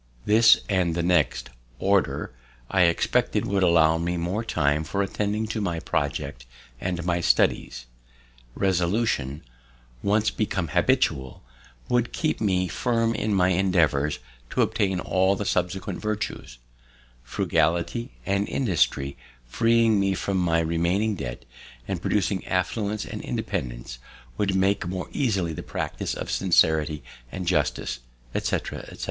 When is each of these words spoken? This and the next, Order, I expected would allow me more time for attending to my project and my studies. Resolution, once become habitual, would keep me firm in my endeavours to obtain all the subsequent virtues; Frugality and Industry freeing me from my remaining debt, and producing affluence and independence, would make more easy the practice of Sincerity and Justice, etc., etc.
This 0.25 0.61
and 0.67 0.95
the 0.95 1.03
next, 1.03 1.51
Order, 1.77 2.33
I 2.71 2.85
expected 2.85 3.45
would 3.45 3.61
allow 3.61 3.99
me 3.99 4.17
more 4.17 4.43
time 4.43 4.83
for 4.83 5.03
attending 5.03 5.45
to 5.49 5.61
my 5.61 5.79
project 5.79 6.47
and 6.79 7.05
my 7.05 7.21
studies. 7.21 7.85
Resolution, 8.55 9.43
once 10.01 10.31
become 10.31 10.69
habitual, 10.69 11.43
would 11.87 12.13
keep 12.13 12.41
me 12.41 12.67
firm 12.67 13.13
in 13.13 13.35
my 13.35 13.49
endeavours 13.49 14.17
to 14.49 14.63
obtain 14.63 14.99
all 14.99 15.35
the 15.35 15.45
subsequent 15.45 16.01
virtues; 16.01 16.57
Frugality 17.23 18.09
and 18.25 18.49
Industry 18.49 19.17
freeing 19.45 19.99
me 19.99 20.15
from 20.15 20.37
my 20.37 20.61
remaining 20.61 21.13
debt, 21.13 21.45
and 21.87 22.01
producing 22.01 22.43
affluence 22.47 23.05
and 23.05 23.21
independence, 23.21 23.99
would 24.35 24.55
make 24.55 24.87
more 24.87 25.09
easy 25.11 25.53
the 25.53 25.61
practice 25.61 26.15
of 26.15 26.31
Sincerity 26.31 27.03
and 27.31 27.45
Justice, 27.45 27.99
etc., 28.33 28.79
etc. 28.79 28.97